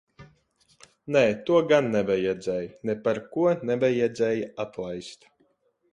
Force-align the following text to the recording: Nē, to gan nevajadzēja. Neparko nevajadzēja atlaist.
Nē, 1.15 1.21
to 1.49 1.59
gan 1.73 1.91
nevajadzēja. 1.97 2.71
Neparko 2.91 3.47
nevajadzēja 3.73 4.53
atlaist. 4.65 5.33